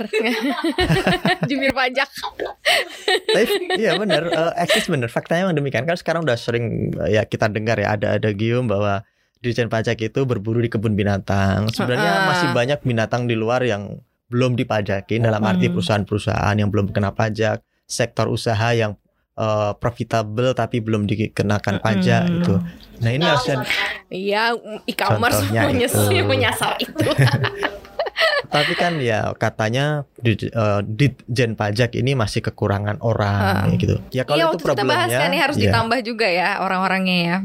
[1.49, 2.09] jubir pajak.
[3.31, 5.07] Tapi iya benar, eh, eksis benar.
[5.07, 5.87] Faktanya memang demikian.
[5.87, 9.07] Kan sekarang udah sering ya kita dengar ya ada ada gium bahwa
[9.39, 11.71] Dirjen Pajak itu berburu di kebun binatang.
[11.71, 12.27] Sebenarnya Ha-ha.
[12.27, 17.59] masih banyak binatang di luar yang belum dipajakin dalam arti perusahaan-perusahaan yang belum kena pajak,
[17.83, 18.93] sektor usaha yang
[19.33, 22.37] eh, profitable tapi belum dikenakan pajak Hmm.
[22.37, 22.55] itu.
[22.99, 23.63] Nah, ini harusnya?
[24.11, 24.51] Iya,
[24.83, 25.47] e-commerce
[26.27, 27.07] menyasar, itu.
[28.49, 29.85] tapi kan ya katanya
[30.15, 33.95] di eh, Ditjen Pajak ini masih kekurangan orang ya gitu.
[34.09, 35.63] Ya kalau Iya, itu waktu kita bahas problemnya kan nih harus ya.
[35.65, 37.37] ditambah juga ya orang-orangnya ya.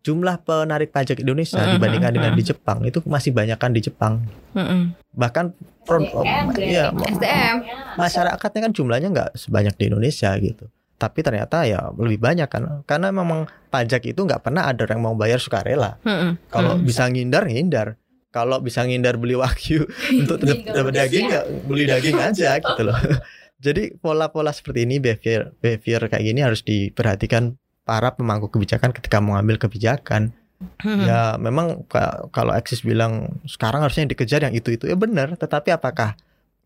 [0.00, 2.38] jumlah penarik pajak Indonesia Mhm, dibandingkan dengan mhm.
[2.38, 4.22] di Jepang itu masih banyak kan di Jepang
[4.52, 4.94] Mm-mm.
[5.12, 7.10] bahkan pro- SDM, berarti.
[7.12, 7.56] SDM.
[7.96, 13.10] masyarakatnya kan jumlahnya nggak sebanyak di Indonesia gitu tapi ternyata ya lebih banyak kan karena
[13.10, 16.38] memang pajak itu nggak pernah ada orang mau bayar sukarela Mm-mm.
[16.48, 16.82] kalau Mm.
[16.82, 17.98] bisa ngindar ngindar
[18.32, 19.84] kalau bisa ngindar beli wagyu
[20.20, 22.96] untuk dapat daging nggak beli daging aja gitu loh
[23.64, 29.56] jadi pola-pola seperti ini behavior behavior kayak gini harus diperhatikan para pemangku kebijakan ketika mengambil
[29.56, 31.02] kebijakan Mm.
[31.02, 35.34] Ya memang ka- kalau Eksis bilang sekarang harusnya yang dikejar yang itu itu ya benar.
[35.34, 36.14] Tetapi apakah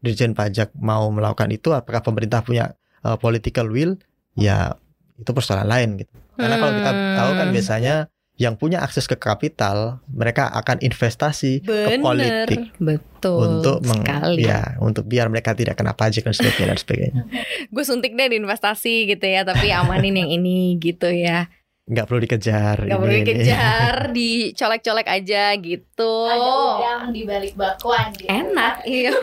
[0.05, 1.73] Dirjen Pajak mau melakukan itu?
[1.73, 3.97] Apakah pemerintah punya uh, political will?
[4.37, 4.77] Ya
[5.17, 6.13] itu persoalan lain gitu.
[6.37, 7.55] Karena kalau kita tahu kan Hmm.
[7.57, 7.95] biasanya
[8.37, 14.45] yang punya akses ke kapital mereka akan investasi ke Bener, politik betul untuk meng, sekali.
[14.45, 17.23] ya untuk biar mereka tidak kena pajak dan sebagainya dan sebagainya.
[17.75, 21.49] Gue suntik deh di investasi gitu ya, tapi amanin yang ini gitu ya.
[21.87, 22.77] Nggak perlu dikejar.
[22.81, 26.15] Gak ini- perlu dikejar, dicolek-colek aja gitu.
[26.27, 28.27] Ada udang di balik bakwan gitu.
[28.27, 29.15] Enak, iya.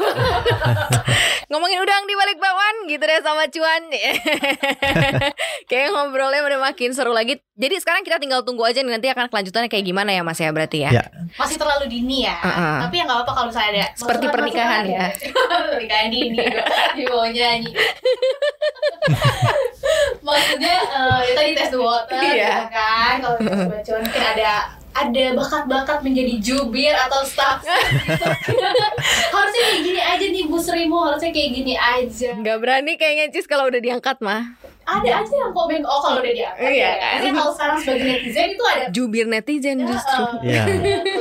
[1.51, 3.83] Ngomongin udang di balik bakwan gitu deh sama cuan.
[5.69, 7.35] Kayak ngobrolnya udah makin seru lagi.
[7.53, 10.49] Jadi sekarang kita tinggal tunggu aja nih nanti akan kelanjutannya kayak gimana ya Mas ya
[10.49, 10.89] berarti ya.
[10.93, 11.05] Ya.
[11.35, 12.39] Masih terlalu dini ya.
[12.39, 12.87] Uh-uh.
[12.87, 15.07] Tapi ya nggak apa-apa kalau misalnya ada Seperti pernikahan ya.
[15.69, 16.39] pernikahan dini
[16.95, 17.71] di mau nyanyi.
[20.23, 22.52] Maksudnya eh, ya tadi tes water Iya.
[22.55, 23.15] Gitu kan.
[23.19, 23.37] Kalau
[23.69, 24.51] baca mungkin ada
[24.93, 27.65] ada bakat-bakat menjadi jubir atau staff
[29.33, 33.49] harusnya kayak gini aja nih Bu Srimo harusnya kayak gini aja Gak berani kayaknya Cis
[33.49, 34.53] kalau udah diangkat mah.
[34.85, 37.33] ada aja yang komen oh kalau udah diangkat Iya ya kan?
[37.33, 40.23] Kalau sekarang sebagai netizen itu ada Jubir netizen justru.
[40.45, 40.63] Ya.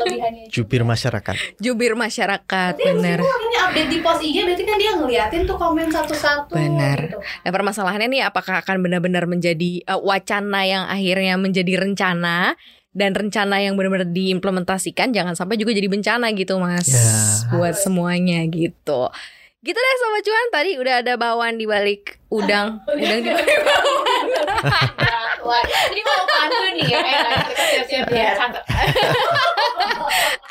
[0.48, 1.34] Jubir masyarakat.
[1.58, 3.18] Jubir masyarakat, bener.
[3.18, 6.98] ini update di post IG berarti kan dia ngeliatin tuh komen satu-satu Bener.
[7.06, 7.18] gitu.
[7.18, 12.54] Nah permasalahannya nih apakah akan benar-benar menjadi eh, wacana yang akhirnya menjadi rencana
[12.90, 17.08] dan rencana yang benar-benar diimplementasikan jangan sampai juga jadi bencana gitu mas Ya.
[17.50, 19.08] buat semuanya gitu.
[19.62, 24.26] Gitu deh sobat cuan tadi udah ada bawaan di balik udang, udang di balik bawang.
[25.42, 26.98] Ini mau pantun nih ya
[27.44, 28.30] kita siap-siap Iya.
[28.30, 28.32] ya.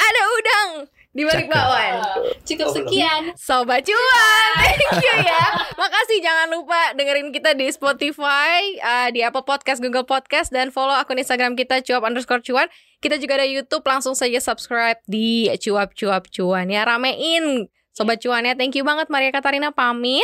[0.08, 0.70] Ada udang
[1.12, 1.96] di balik bakwan.
[2.44, 3.32] Cukup sekian.
[3.36, 5.44] Sobat cuan, thank you ya.
[5.76, 10.96] Makasih jangan lupa dengerin kita di Spotify, uh, di Apple Podcast, Google Podcast, dan follow
[10.96, 12.68] akun Instagram kita cuap underscore cuan.
[13.00, 16.84] Kita juga ada YouTube, langsung saja subscribe di cuap cuap cuan ya.
[16.84, 18.56] Ramein Sobat cuan ya.
[18.56, 20.24] Thank you banget Maria Katarina pamit.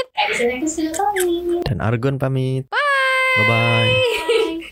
[1.67, 2.63] Dan Argon pamit.
[2.71, 3.16] Bye.
[3.36, 3.94] Bye bye.
[4.28, 4.70] Bye.